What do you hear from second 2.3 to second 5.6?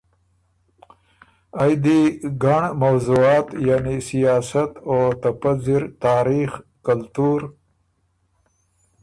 ګنړ موضوعات یعنی سیاست او ته پۀ